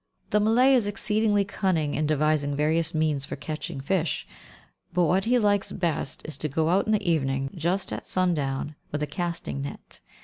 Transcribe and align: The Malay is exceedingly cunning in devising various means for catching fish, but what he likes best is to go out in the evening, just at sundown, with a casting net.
The 0.31 0.39
Malay 0.39 0.73
is 0.73 0.87
exceedingly 0.87 1.45
cunning 1.45 1.93
in 1.93 2.07
devising 2.07 2.55
various 2.55 2.95
means 2.95 3.23
for 3.23 3.35
catching 3.35 3.79
fish, 3.79 4.25
but 4.91 5.03
what 5.03 5.25
he 5.25 5.37
likes 5.37 5.71
best 5.71 6.25
is 6.25 6.39
to 6.39 6.49
go 6.49 6.69
out 6.71 6.87
in 6.87 6.91
the 6.91 7.07
evening, 7.07 7.51
just 7.53 7.93
at 7.93 8.07
sundown, 8.07 8.73
with 8.91 9.03
a 9.03 9.05
casting 9.05 9.61
net. 9.61 9.99